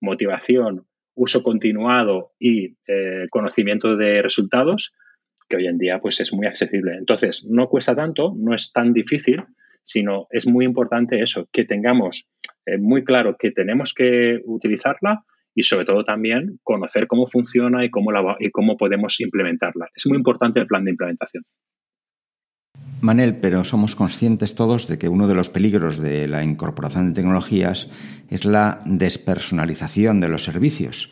motivación, 0.00 0.86
uso 1.14 1.42
continuado 1.42 2.32
y 2.38 2.76
eh, 2.86 3.26
conocimiento 3.30 3.96
de 3.96 4.22
resultados, 4.22 4.92
que 5.48 5.56
hoy 5.56 5.66
en 5.66 5.78
día 5.78 6.00
pues 6.00 6.20
es 6.20 6.32
muy 6.32 6.46
accesible. 6.46 6.96
Entonces, 6.96 7.44
no 7.48 7.68
cuesta 7.68 7.94
tanto, 7.94 8.32
no 8.36 8.54
es 8.54 8.72
tan 8.72 8.92
difícil, 8.92 9.44
sino 9.82 10.26
es 10.30 10.46
muy 10.46 10.64
importante 10.64 11.22
eso, 11.22 11.48
que 11.52 11.64
tengamos 11.64 12.28
eh, 12.66 12.78
muy 12.78 13.04
claro 13.04 13.36
que 13.38 13.52
tenemos 13.52 13.94
que 13.94 14.40
utilizarla 14.44 15.24
y 15.56 15.62
sobre 15.62 15.86
todo 15.86 16.04
también 16.04 16.60
conocer 16.62 17.06
cómo 17.08 17.26
funciona 17.26 17.82
y 17.84 17.90
cómo, 17.90 18.76
podemos 18.76 19.18
implementarla. 19.20 19.88
Es 19.96 20.06
muy 20.06 20.18
importante 20.18 20.60
el 20.60 20.66
plan 20.66 20.84
de 20.84 20.90
implementación. 20.90 21.44
Manel, 23.00 23.36
pero 23.36 23.64
somos 23.64 23.96
conscientes 23.96 24.54
todos 24.54 24.86
de 24.86 24.98
que 24.98 25.08
uno 25.08 25.26
de 25.26 25.34
los 25.34 25.48
peligros 25.48 25.98
de 25.98 26.28
la 26.28 26.44
incorporación 26.44 27.08
de 27.08 27.14
tecnologías 27.14 27.88
es 28.28 28.44
la 28.44 28.80
despersonalización 28.84 30.20
de 30.20 30.28
los 30.28 30.44
servicios. 30.44 31.10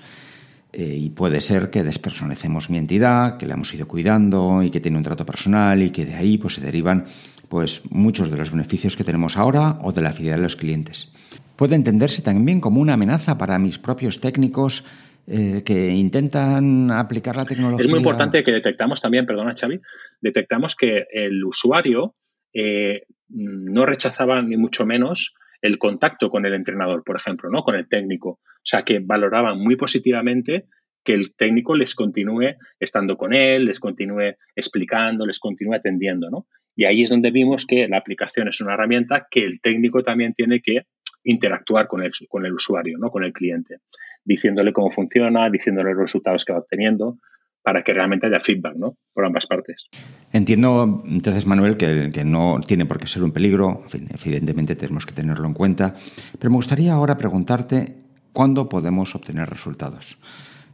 Eh, 0.73 0.95
y 0.99 1.11
puede 1.11 1.41
ser 1.41 1.71
que 1.71 1.83
despersonalicemos 1.83 2.69
mi 2.69 2.77
entidad, 2.77 3.39
que 3.39 3.47
la 3.47 3.55
hemos 3.55 3.73
ido 3.73 3.89
cuidando 3.89 4.63
y 4.63 4.71
que 4.71 4.81
tiene 4.81 4.99
un 4.99 5.05
trato 5.05 5.25
personal 5.25 5.83
y 5.83 5.91
que 5.91 6.05
de 6.05 6.17
ahí 6.17 6.37
pues, 6.37 6.55
se 6.55 6.61
derivan 6.61 7.07
pues, 7.49 7.83
muchos 7.91 8.31
de 8.31 8.37
los 8.37 8.51
beneficios 8.51 8.97
que 8.97 9.05
tenemos 9.05 9.39
ahora 9.39 9.79
o 9.83 9.93
de 9.93 10.03
la 10.03 10.13
fidelidad 10.13 10.37
de 10.37 10.43
los 10.43 10.57
clientes. 10.57 11.13
Puede 11.57 11.77
entenderse 11.77 12.23
también 12.23 12.61
como 12.61 12.81
una 12.81 12.95
amenaza 12.95 13.39
para 13.39 13.59
mis 13.59 13.79
propios 13.79 14.21
técnicos 14.21 14.85
eh, 15.27 15.63
que 15.65 15.91
intentan 15.91 16.91
aplicar 16.91 17.37
la 17.37 17.45
tecnología. 17.45 17.85
Es 17.85 17.91
muy 17.91 17.99
importante 17.99 18.45
que 18.45 18.53
detectamos 18.53 19.01
también, 19.01 19.25
perdona 19.25 19.55
Xavi, 19.59 19.81
detectamos 20.21 20.77
que 20.77 21.07
el 21.11 21.45
usuario 21.45 22.15
eh, 22.53 23.05
no 23.29 23.87
rechazaba 23.87 24.43
ni 24.43 24.57
mucho 24.57 24.85
menos 24.85 25.35
el 25.63 25.79
contacto 25.79 26.29
con 26.29 26.45
el 26.45 26.53
entrenador, 26.53 27.03
por 27.05 27.17
ejemplo, 27.17 27.49
¿no? 27.49 27.63
con 27.63 27.75
el 27.75 27.89
técnico. 27.89 28.29
O 28.29 28.67
sea, 28.67 28.83
que 28.83 28.99
valoraban 28.99 29.59
muy 29.59 29.77
positivamente 29.77 30.67
que 31.03 31.15
el 31.15 31.35
técnico 31.35 31.75
les 31.75 31.95
continúe 31.95 32.57
estando 32.79 33.17
con 33.17 33.33
él, 33.33 33.65
les 33.67 33.81
continúe 33.81 34.37
explicando, 34.55 35.25
les 35.25 35.39
continúe 35.39 35.75
atendiendo. 35.75 36.29
¿no? 36.31 36.47
Y 36.77 36.85
ahí 36.85 37.03
es 37.03 37.11
donde 37.11 37.31
vimos 37.31 37.65
que 37.67 37.89
la 37.89 37.99
aplicación 37.99 38.49
es 38.49 38.61
una 38.61 38.75
herramienta 38.75 39.27
que 39.31 39.45
el 39.45 39.61
técnico 39.61 40.03
también 40.03 40.35
tiene 40.35 40.61
que 40.61 40.83
interactuar 41.25 41.89
con 41.89 42.03
el, 42.03 42.13
con 42.29 42.47
el 42.47 42.53
usuario, 42.53 42.99
¿no? 42.99 43.11
con 43.11 43.25
el 43.25 43.33
cliente 43.33 43.79
diciéndole 44.25 44.73
cómo 44.73 44.91
funciona, 44.91 45.51
diciéndole 45.51 45.91
los 45.93 46.05
resultados 46.05 46.45
que 46.45 46.53
va 46.53 46.61
obteniendo, 46.61 47.19
para 47.63 47.83
que 47.83 47.95
realmente 47.95 48.27
haya 48.27 48.41
feedback 48.41 48.75
¿no? 48.77 48.97
por 49.13 49.25
ambas 49.25 49.47
partes. 49.47 49.89
Entiendo 50.33 51.03
entonces, 51.07 51.47
Manuel, 51.47 51.77
que, 51.77 52.11
que, 52.13 52.25
no 52.25 52.61
tiene 52.67 52.85
por 52.85 52.99
qué 52.99 53.07
ser 53.07 53.23
un 53.23 53.33
peligro, 53.33 53.85
evidentemente 53.93 54.77
tenemos 54.77 55.07
que 55.07 55.15
tenerlo 55.15 55.47
en 55.47 55.55
cuenta, 55.55 55.95
pero 56.39 56.51
me 56.51 56.57
gustaría 56.57 56.93
ahora 56.93 57.17
preguntarte 57.17 57.97
cuándo 58.33 58.69
podemos 58.69 59.15
obtener 59.15 59.49
resultados. 59.49 60.19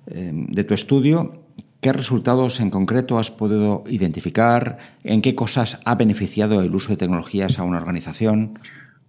Eh, 0.08 0.32
de 0.32 0.64
tu 0.64 0.74
estudio, 0.74 1.44
¿qué 1.80 1.92
resultados 1.92 2.58
en 2.58 2.70
concreto 2.70 3.18
has 3.18 3.30
podido 3.30 3.84
identificar? 3.86 4.78
¿En 5.04 5.22
qué 5.22 5.36
cosas 5.36 5.80
ha 5.84 5.94
beneficiado 5.94 6.60
el 6.62 6.74
uso 6.74 6.88
de 6.88 6.96
tecnologías 6.96 7.60
a 7.60 7.62
una 7.62 7.78
organización? 7.78 8.58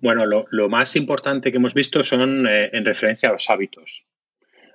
Bueno, 0.01 0.25
lo, 0.25 0.70
más 0.70 0.96
importante 0.96 1.51
que 1.51 1.58
hemos 1.58 1.74
visto 1.74 2.03
son 2.03 2.48
eh, 2.48 2.70
en 2.74 2.84
referencia 2.84 3.29
a 3.29 3.34
los 3.34 3.50
hábitos 3.50 4.05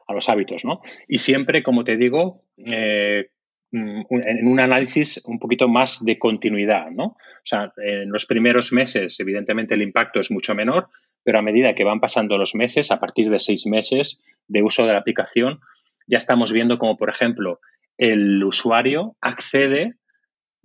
a 0.07 0.15
los 0.15 0.29
hábitos, 0.29 0.65
¿no? 0.65 0.83
Y 1.09 1.19
siempre, 1.19 1.63
como 1.63 1.85
te 1.85 1.97
digo, 1.97 2.45
eh, 2.59 3.31
mm, 3.73 4.03
en 4.09 4.47
un 4.47 4.61
análisis 4.61 5.21
un 5.25 5.39
poquito 5.39 5.69
más 5.69 6.05
de 6.05 6.19
continuidad, 6.19 6.91
¿no? 6.91 7.05
O 7.07 7.45
sea, 7.45 7.73
en 7.77 8.11
los 8.11 8.27
primeros 8.27 8.73
meses, 8.73 9.19
evidentemente, 9.21 9.75
el 9.75 9.83
impacto 9.83 10.21
es 10.21 10.31
mucho 10.31 10.55
menor, 10.55 10.89
pero 11.25 11.39
a 11.39 11.43
medida 11.43 11.75
que 11.75 11.85
van 11.85 12.01
pasando 12.01 12.39
los 12.39 12.55
meses, 12.55 12.91
a 12.91 13.01
partir 13.01 13.31
de 13.31 13.41
seis 13.41 13.67
meses 13.67 14.21
de 14.47 14.63
uso 14.63 14.87
de 14.87 14.93
la 14.93 14.99
aplicación, 14.99 15.61
ya 16.07 16.19
estamos 16.19 16.53
viendo 16.53 16.79
como, 16.79 16.97
por 16.97 17.11
ejemplo, 17.11 17.61
el 17.99 18.43
usuario 18.45 19.17
accede 19.21 19.95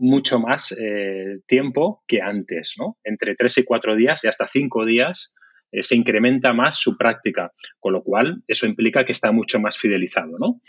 mucho 0.02 0.40
más 0.40 0.76
eh, 0.78 1.40
tiempo 1.46 2.04
que 2.08 2.22
antes, 2.22 2.74
¿no? 2.78 2.98
Entre 3.04 3.36
tres 3.36 3.58
y 3.60 3.64
cuatro 3.64 3.96
días 3.96 4.24
y 4.24 4.28
hasta 4.28 4.48
cinco 4.48 4.86
días 4.86 5.34
eh, 5.72 5.84
se 5.84 5.96
incrementa 5.96 6.54
más 6.54 6.78
su 6.78 6.98
práctica, 6.98 7.52
con 7.80 7.94
lo 7.94 8.04
cual 8.04 8.44
eso 8.48 8.66
implica 8.66 9.06
que 9.06 9.12
está 9.12 9.32
mucho 9.32 9.60
más 9.60 9.78
fidelizado. 9.78 10.38
¿no? 10.40 10.60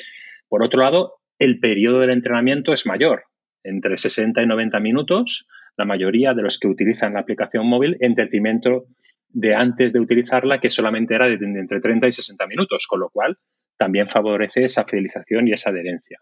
Por 0.49 0.62
otro 0.62 0.83
lado, 0.83 1.15
el 1.39 1.59
periodo 1.59 2.01
del 2.01 2.12
entrenamiento 2.12 2.73
es 2.73 2.87
mayor, 2.87 3.25
entre 3.65 3.97
60 3.99 4.43
y 4.43 4.47
90 4.47 4.81
minutos, 4.81 5.49
la 5.77 5.85
mayoría 5.87 6.35
de 6.35 6.43
los 6.43 6.59
que 6.59 6.69
utilizan 6.69 7.15
la 7.15 7.21
aplicación 7.21 7.67
móvil 7.67 7.97
en 8.01 8.15
detrimento 8.15 8.85
de 9.29 9.55
antes 9.55 9.95
de 9.95 10.01
utilizarla, 10.01 10.61
que 10.61 10.69
solamente 10.69 11.15
era 11.15 11.27
de, 11.27 11.35
entre 11.35 11.81
30 11.81 12.07
y 12.09 12.12
60 12.12 12.47
minutos, 12.47 12.87
con 12.87 13.01
lo 13.01 13.09
cual 13.09 13.39
también 13.79 14.09
favorece 14.09 14.65
esa 14.65 14.85
fidelización 14.85 15.49
y 15.49 15.53
esa 15.53 15.71
adherencia. 15.71 16.19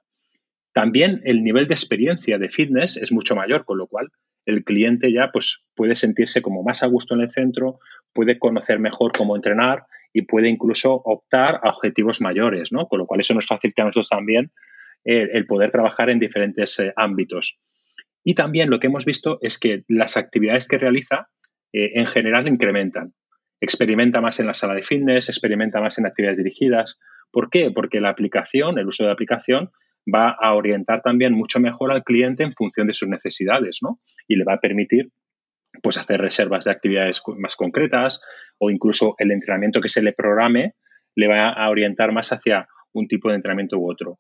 También 0.73 1.21
el 1.25 1.43
nivel 1.43 1.67
de 1.67 1.75
experiencia 1.75 2.39
de 2.39 2.49
fitness 2.49 2.97
es 2.97 3.13
mucho 3.13 3.35
mayor, 3.35 3.65
con 3.65 3.79
lo 3.79 3.87
cual 3.87 4.09
el 4.47 4.65
cliente 4.65 5.13
ya 5.13 5.31
pues, 5.33 5.67
puede 5.75 5.95
sentirse 5.95 6.43
como 6.43 6.63
más 6.63 6.83
a 6.83 6.87
gusto 6.87 7.15
en 7.15 7.23
el 7.23 7.31
centro, 7.31 7.79
puede 8.13 8.39
conocer 8.39 8.79
mejor 8.79 9.13
cómo 9.13 9.37
entrenar 9.37 9.85
y 10.13 10.23
puede 10.23 10.49
incluso 10.49 10.95
optar 11.05 11.61
a 11.63 11.71
objetivos 11.71 12.21
mayores, 12.21 12.73
¿no? 12.73 12.87
Con 12.87 12.99
lo 12.99 13.07
cual 13.07 13.21
eso 13.21 13.35
nos 13.35 13.47
facilita 13.47 13.83
a 13.83 13.87
nosotros 13.87 14.09
también 14.09 14.51
eh, 15.05 15.29
el 15.33 15.47
poder 15.47 15.71
trabajar 15.71 16.11
en 16.11 16.19
diferentes 16.19 16.79
eh, 16.79 16.93
ámbitos. 16.97 17.59
Y 18.25 18.35
también 18.35 18.71
lo 18.71 18.81
que 18.81 18.89
hemos 18.89 19.05
visto 19.05 19.39
es 19.41 19.59
que 19.59 19.85
las 19.89 20.17
actividades 20.17 20.69
que 20.69 20.79
realiza 20.79 21.29
eh, 21.73 21.93
en 21.95 22.07
general 22.07 22.49
incrementan. 22.49 23.15
Experimenta 23.61 24.21
más 24.21 24.41
en 24.41 24.47
la 24.47 24.55
sala 24.55 24.75
de 24.75 24.83
fitness, 24.83 25.29
experimenta 25.29 25.81
más 25.81 25.99
en 25.99 26.07
actividades 26.07 26.39
dirigidas. 26.39 26.99
¿Por 27.31 27.51
qué? 27.51 27.71
Porque 27.71 28.01
la 28.01 28.11
aplicación, 28.11 28.79
el 28.79 28.89
uso 28.89 29.05
de 29.05 29.09
la 29.09 29.13
aplicación, 29.15 29.71
va 30.07 30.31
a 30.31 30.55
orientar 30.55 31.03
también 31.03 31.35
mucho 31.35 31.61
mejor 31.61 31.93
al 31.93 32.05
cliente 32.05 32.43
en 32.43 32.55
función 32.55 32.87
de 32.87 32.95
sus 32.95 33.09
necesidades, 33.09 33.79
¿no? 33.83 34.01
Y 34.27 34.37
le 34.37 34.45
va 34.45 34.55
a 34.55 34.61
permitir 34.61 35.11
pues 35.83 35.99
hacer 35.99 36.21
reservas 36.21 36.65
de 36.65 36.73
actividades 36.73 37.23
más 37.39 37.57
concretas 37.57 38.21
o 38.59 38.71
incluso 38.71 39.15
el 39.19 39.31
entrenamiento 39.31 39.81
que 39.81 39.89
se 39.89 40.03
le 40.03 40.13
programe 40.13 40.75
le 41.15 41.29
va 41.29 41.51
a 41.51 41.69
orientar 41.71 42.13
más 42.13 42.33
hacia 42.33 42.69
un 42.93 43.07
tipo 43.07 43.29
de 43.29 43.37
entrenamiento 43.37 43.79
u 43.79 43.91
otro. 43.91 44.19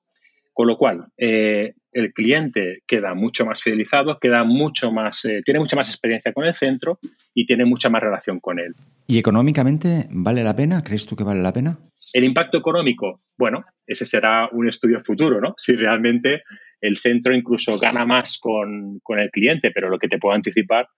Con 0.60 0.66
lo 0.66 0.76
cual, 0.76 1.06
eh, 1.16 1.72
el 1.90 2.12
cliente 2.12 2.80
queda 2.86 3.14
mucho 3.14 3.46
más 3.46 3.62
fidelizado, 3.62 4.18
queda 4.18 4.44
mucho 4.44 4.92
más, 4.92 5.24
eh, 5.24 5.40
tiene 5.42 5.58
mucha 5.58 5.74
más 5.74 5.88
experiencia 5.88 6.34
con 6.34 6.44
el 6.44 6.52
centro 6.52 6.98
y 7.32 7.46
tiene 7.46 7.64
mucha 7.64 7.88
más 7.88 8.02
relación 8.02 8.40
con 8.40 8.58
él. 8.58 8.74
¿Y 9.06 9.18
económicamente 9.18 10.06
vale 10.10 10.44
la 10.44 10.54
pena? 10.54 10.82
¿Crees 10.82 11.06
tú 11.06 11.16
que 11.16 11.24
vale 11.24 11.40
la 11.40 11.54
pena? 11.54 11.78
El 12.12 12.24
impacto 12.24 12.58
económico, 12.58 13.22
bueno, 13.38 13.64
ese 13.86 14.04
será 14.04 14.50
un 14.52 14.68
estudio 14.68 15.00
futuro, 15.00 15.40
¿no? 15.40 15.54
Si 15.56 15.74
realmente 15.74 16.42
el 16.82 16.96
centro 16.96 17.34
incluso 17.34 17.78
gana 17.78 18.04
más 18.04 18.38
con, 18.38 19.00
el 19.16 19.30
cliente, 19.30 19.70
pero 19.70 19.88
lo 19.88 19.98
que 19.98 20.08
te 20.08 20.18
puedo 20.18 20.34
anticipar 20.34 20.88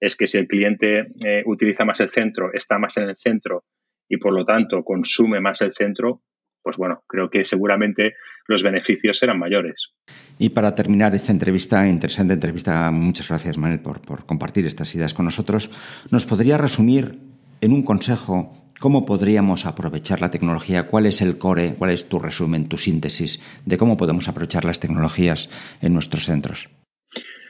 es 0.00 0.16
que 0.16 0.26
si 0.26 0.38
el 0.38 0.48
cliente 0.48 1.06
eh, 1.24 1.44
utiliza 1.46 1.84
más 1.84 2.00
el 2.00 2.10
centro, 2.10 2.52
está 2.52 2.80
más 2.80 2.96
en 2.96 3.10
el 3.10 3.16
centro 3.16 3.62
y 4.08 4.16
por 4.16 4.32
lo 4.32 4.44
tanto 4.44 4.82
consume 4.82 5.38
más 5.38 5.60
el 5.60 5.70
centro, 5.70 6.22
pues 6.64 6.76
bueno, 6.76 7.04
creo 7.06 7.30
que 7.30 7.44
seguramente 7.44 8.14
los 8.48 8.64
beneficios 8.64 9.18
serán 9.18 9.38
mayores. 9.38 9.92
Y 10.38 10.48
para 10.48 10.74
terminar 10.74 11.14
esta 11.14 11.30
entrevista, 11.30 11.86
interesante 11.86 12.34
entrevista, 12.34 12.90
muchas 12.90 13.28
gracias 13.28 13.58
Manuel 13.58 13.80
por, 13.80 14.00
por 14.00 14.26
compartir 14.26 14.66
estas 14.66 14.92
ideas 14.96 15.14
con 15.14 15.26
nosotros, 15.26 15.70
¿nos 16.10 16.26
podría 16.26 16.58
resumir 16.58 17.20
en 17.60 17.72
un 17.72 17.82
consejo 17.84 18.52
cómo 18.80 19.06
podríamos 19.06 19.66
aprovechar 19.66 20.20
la 20.20 20.30
tecnología? 20.30 20.86
¿Cuál 20.86 21.06
es 21.06 21.22
el 21.22 21.38
core? 21.38 21.74
¿Cuál 21.78 21.90
es 21.90 22.08
tu 22.08 22.18
resumen, 22.18 22.68
tu 22.68 22.78
síntesis 22.78 23.40
de 23.64 23.78
cómo 23.78 23.96
podemos 23.96 24.28
aprovechar 24.28 24.64
las 24.64 24.80
tecnologías 24.80 25.50
en 25.80 25.92
nuestros 25.92 26.24
centros? 26.24 26.70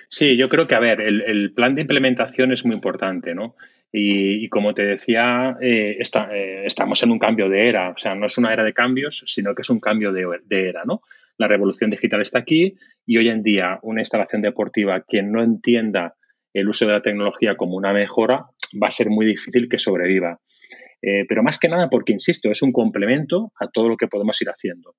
Sí, 0.09 0.37
yo 0.37 0.49
creo 0.49 0.69
que, 0.69 0.77
a 0.77 0.81
ver, 0.81 1.01
el, 1.01 1.53
plan 1.55 1.75
de 1.75 1.81
implementación 1.81 2.53
es 2.53 2.65
muy 2.65 2.77
importante, 2.77 3.35
¿no? 3.35 3.57
Y, 3.97 4.49
como 4.49 4.75
te 4.75 4.85
decía, 4.85 5.57
eh, 5.61 5.99
eh, 6.01 6.63
estamos 6.67 7.03
en 7.05 7.13
un 7.13 7.19
cambio 7.21 7.49
de 7.49 7.69
era, 7.69 7.91
o 7.91 7.97
sea, 7.97 8.17
no 8.17 8.27
es 8.27 8.37
una 8.39 8.53
era 8.53 8.65
de 8.65 8.73
cambios, 8.73 9.23
sino 9.25 9.55
que 9.55 9.63
es 9.63 9.71
un 9.71 9.79
cambio 9.79 10.11
de, 10.11 10.27
era, 10.51 10.83
¿no? 10.85 11.01
La 11.39 11.47
revolución 11.47 11.91
digital 11.91 12.21
está 12.21 12.41
aquí 12.41 12.75
y 13.07 13.19
hoy 13.19 13.29
en 13.29 13.45
día 13.45 13.79
una 13.83 14.01
instalación 14.01 14.43
deportiva 14.43 15.05
que 15.07 15.23
no 15.23 15.45
entienda 15.45 16.17
el 16.53 16.69
uso 16.69 16.87
de 16.87 16.93
la 16.93 17.03
tecnología 17.03 17.57
como 17.57 17.77
una 17.77 17.93
mejora 17.93 18.47
va 18.83 18.89
a 18.89 18.91
ser 18.91 19.11
muy 19.11 19.27
difícil 19.27 19.69
que 19.69 19.79
sobreviva. 19.79 20.41
Eh, 21.01 21.25
pero 21.29 21.45
más 21.45 21.61
que 21.61 21.69
nada 21.69 21.89
porque, 21.89 22.13
insisto, 22.13 22.51
es 22.51 22.63
un 22.63 22.73
complemento 22.73 23.53
a 23.61 23.69
todo 23.69 23.89
lo 23.89 23.97
que 23.97 24.09
podemos 24.09 24.43
ir 24.43 24.49
haciendo. 24.49 24.97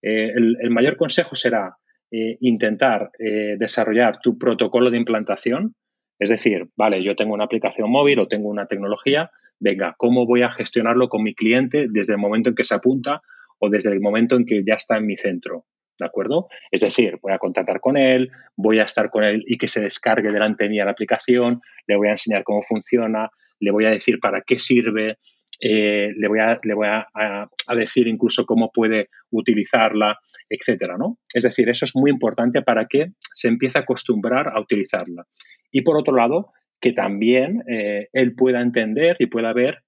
el, 0.00 0.70
mayor 0.70 0.96
consejo 0.96 1.34
será 1.34 1.76
intentar 2.10 3.10
desarrollar 3.58 4.18
tu 4.20 4.38
protocolo 4.38 4.90
de 4.90 4.96
implantación 4.96 5.74
es 6.20 6.28
decir, 6.28 6.68
vale, 6.76 7.02
yo 7.02 7.16
tengo 7.16 7.32
una 7.34 7.44
aplicación 7.44 7.90
móvil 7.90 8.20
o 8.20 8.28
tengo 8.28 8.48
una 8.48 8.66
tecnología, 8.66 9.30
venga, 9.58 9.94
¿cómo 9.96 10.26
voy 10.26 10.42
a 10.42 10.50
gestionarlo 10.50 11.08
con 11.08 11.22
mi 11.22 11.34
cliente 11.34 11.86
desde 11.90 12.12
el 12.12 12.18
momento 12.18 12.50
en 12.50 12.54
que 12.54 12.64
se 12.64 12.74
apunta 12.74 13.22
o 13.58 13.70
desde 13.70 13.90
el 13.90 14.00
momento 14.00 14.36
en 14.36 14.44
que 14.44 14.62
ya 14.64 14.74
está 14.74 14.98
en 14.98 15.06
mi 15.06 15.16
centro? 15.16 15.64
¿De 15.98 16.06
acuerdo? 16.06 16.48
Es 16.70 16.82
decir, 16.82 17.18
voy 17.22 17.32
a 17.32 17.38
contactar 17.38 17.80
con 17.80 17.96
él, 17.96 18.30
voy 18.54 18.80
a 18.80 18.84
estar 18.84 19.10
con 19.10 19.24
él 19.24 19.42
y 19.46 19.56
que 19.56 19.68
se 19.68 19.80
descargue 19.80 20.30
delante 20.30 20.68
mía 20.68 20.84
la 20.84 20.92
aplicación, 20.92 21.60
le 21.86 21.96
voy 21.96 22.08
a 22.08 22.12
enseñar 22.12 22.42
cómo 22.44 22.62
funciona, 22.62 23.30
le 23.58 23.70
voy 23.70 23.86
a 23.86 23.90
decir 23.90 24.18
para 24.20 24.42
qué 24.42 24.58
sirve, 24.58 25.18
eh, 25.62 26.12
le 26.16 26.28
voy, 26.28 26.38
a, 26.38 26.56
le 26.64 26.74
voy 26.74 26.86
a, 26.86 27.48
decir 27.74 28.08
incluso 28.08 28.46
cómo 28.46 28.70
puede 28.72 29.08
utilizarla, 29.30 30.18
etcétera, 30.48 30.96
¿no? 30.98 31.18
Es 31.34 31.44
decir, 31.44 31.68
eso 31.68 31.84
es 31.84 31.92
muy 31.94 32.10
importante 32.10 32.62
para 32.62 32.86
que 32.86 33.12
se 33.20 33.48
empiece 33.48 33.78
a 33.78 33.82
acostumbrar 33.82 34.48
a 34.48 34.60
utilizarla. 34.60 35.24
Y 35.70 35.82
por 35.82 35.96
otro 35.96 36.14
lado, 36.14 36.52
que 36.80 36.92
también 36.92 37.62
eh, 37.68 38.08
él 38.12 38.34
pueda 38.34 38.60
entender 38.60 39.16
y 39.18 39.26
pueda 39.26 39.52
ver 39.52 39.82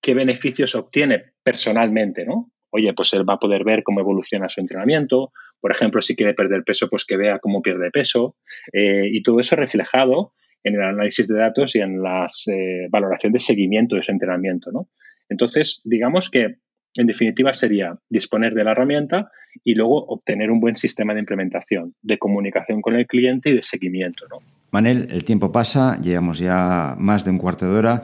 qué 0.00 0.14
beneficios 0.14 0.74
obtiene 0.74 1.32
personalmente, 1.42 2.24
¿no? 2.26 2.50
Oye, 2.70 2.92
pues 2.92 3.12
él 3.14 3.28
va 3.28 3.34
a 3.34 3.38
poder 3.38 3.62
ver 3.62 3.84
cómo 3.84 4.00
evoluciona 4.00 4.48
su 4.48 4.60
entrenamiento, 4.60 5.32
por 5.60 5.70
ejemplo, 5.70 6.02
si 6.02 6.16
quiere 6.16 6.34
perder 6.34 6.64
peso, 6.64 6.88
pues 6.88 7.04
que 7.04 7.16
vea 7.16 7.38
cómo 7.38 7.62
pierde 7.62 7.90
peso, 7.90 8.36
eh, 8.72 9.08
y 9.10 9.22
todo 9.22 9.38
eso 9.38 9.54
reflejado 9.54 10.32
en 10.64 10.74
el 10.74 10.82
análisis 10.82 11.28
de 11.28 11.38
datos 11.38 11.76
y 11.76 11.80
en 11.80 12.02
la 12.02 12.26
eh, 12.52 12.88
valoración 12.90 13.32
de 13.32 13.38
seguimiento 13.38 13.94
de 13.94 14.02
su 14.02 14.10
entrenamiento, 14.10 14.72
¿no? 14.72 14.88
Entonces, 15.28 15.80
digamos 15.84 16.30
que 16.30 16.56
en 16.96 17.06
definitiva 17.06 17.52
sería 17.52 17.96
disponer 18.08 18.54
de 18.54 18.64
la 18.64 18.72
herramienta 18.72 19.30
y 19.64 19.74
luego 19.74 20.04
obtener 20.06 20.50
un 20.50 20.60
buen 20.60 20.76
sistema 20.76 21.14
de 21.14 21.20
implementación, 21.20 21.94
de 22.02 22.18
comunicación 22.18 22.80
con 22.82 22.94
el 22.94 23.06
cliente 23.06 23.50
y 23.50 23.54
de 23.54 23.62
seguimiento. 23.62 24.26
¿no? 24.30 24.38
Manel, 24.74 25.06
el 25.12 25.24
tiempo 25.24 25.52
pasa, 25.52 26.00
llevamos 26.00 26.40
ya 26.40 26.96
más 26.98 27.24
de 27.24 27.30
un 27.30 27.38
cuarto 27.38 27.64
de 27.64 27.78
hora 27.78 28.02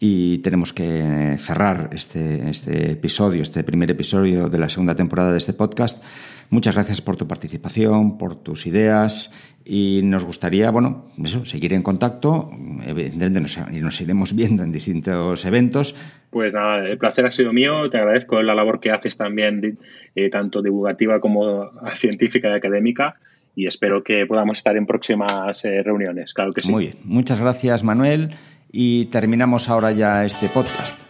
y 0.00 0.38
tenemos 0.38 0.72
que 0.72 1.36
cerrar 1.38 1.90
este, 1.92 2.50
este 2.50 2.90
episodio, 2.90 3.40
este 3.40 3.62
primer 3.62 3.88
episodio 3.92 4.48
de 4.48 4.58
la 4.58 4.68
segunda 4.68 4.96
temporada 4.96 5.30
de 5.30 5.38
este 5.38 5.52
podcast. 5.52 6.02
Muchas 6.50 6.74
gracias 6.74 7.00
por 7.00 7.14
tu 7.14 7.28
participación, 7.28 8.18
por 8.18 8.34
tus 8.34 8.66
ideas 8.66 9.32
y 9.64 10.00
nos 10.02 10.24
gustaría, 10.24 10.72
bueno, 10.72 11.06
seguir 11.44 11.72
en 11.72 11.84
contacto. 11.84 12.50
Evidentemente 12.84 13.40
nos, 13.40 13.56
nos 13.70 14.00
iremos 14.00 14.34
viendo 14.34 14.64
en 14.64 14.72
distintos 14.72 15.44
eventos. 15.44 15.94
Pues 16.30 16.52
nada, 16.52 16.84
el 16.84 16.98
placer 16.98 17.26
ha 17.26 17.30
sido 17.30 17.52
mío. 17.52 17.88
Te 17.90 17.98
agradezco 17.98 18.42
la 18.42 18.56
labor 18.56 18.80
que 18.80 18.90
haces 18.90 19.16
también, 19.16 19.78
eh, 20.16 20.30
tanto 20.30 20.62
divulgativa 20.62 21.20
como 21.20 21.70
científica 21.94 22.48
y 22.48 22.54
académica. 22.54 23.20
Y 23.58 23.66
espero 23.66 24.04
que 24.04 24.24
podamos 24.24 24.58
estar 24.58 24.76
en 24.76 24.86
próximas 24.86 25.64
eh, 25.64 25.82
reuniones. 25.82 26.32
Claro 26.32 26.52
que 26.52 26.62
sí. 26.62 26.70
Muy 26.70 26.84
bien. 26.84 26.98
Muchas 27.02 27.40
gracias, 27.40 27.82
Manuel 27.82 28.30
y 28.70 29.06
terminamos 29.06 29.68
ahora 29.68 29.92
ya 29.92 30.24
este 30.24 30.48
podcast. 30.48 31.02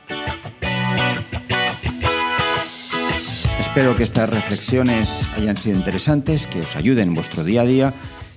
Espero 3.59 3.95
que 3.97 4.03
estas 4.03 4.31
reflexiones 4.31 5.29
hayan 5.37 5.57
sido 5.57 5.77
interesantes, 5.77 6.47
que 6.47 6.61
os 6.61 6.77
ayuden 6.77 7.09
en 7.09 7.15
vuestro 7.15 7.45
día 7.45 7.63
a 7.63 7.65
día 7.65 7.95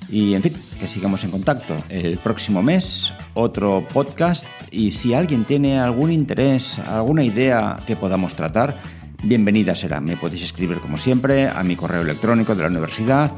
y, 0.09 0.33
en 0.33 0.43
fin, 0.43 0.53
que 0.79 0.87
sigamos 0.87 1.23
en 1.23 1.31
contacto. 1.31 1.75
El 1.89 2.17
próximo 2.17 2.61
mes, 2.61 3.13
otro 3.33 3.87
podcast 3.91 4.47
y 4.71 4.91
si 4.91 5.13
alguien 5.13 5.45
tiene 5.45 5.79
algún 5.79 6.11
interés, 6.11 6.79
alguna 6.79 7.23
idea 7.23 7.77
que 7.87 7.95
podamos 7.95 8.35
tratar, 8.35 8.77
bienvenida 9.23 9.75
será. 9.75 10.01
Me 10.01 10.17
podéis 10.17 10.43
escribir 10.43 10.79
como 10.79 10.97
siempre 10.97 11.47
a 11.47 11.63
mi 11.63 11.75
correo 11.75 12.01
electrónico 12.01 12.55
de 12.55 12.63
la 12.63 12.69
universidad, 12.69 13.31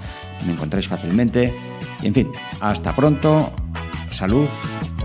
me 0.45 0.53
encontráis 0.53 0.87
fácilmente. 0.87 1.53
Y, 2.01 2.07
en 2.07 2.13
fin, 2.13 2.31
hasta 2.59 2.95
pronto, 2.95 3.51
salud 4.09 4.47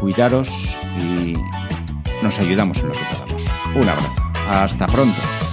cuidaros 0.00 0.78
y 1.00 1.34
nos 2.22 2.38
ayudamos 2.38 2.78
en 2.80 2.88
lo 2.88 2.94
que 2.94 3.04
podamos. 3.10 3.46
Un 3.74 3.88
abrazo. 3.88 4.22
Hasta 4.48 4.86
pronto. 4.86 5.47